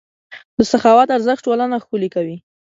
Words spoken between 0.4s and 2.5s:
د سخاوت ارزښت ټولنه ښکلې کوي.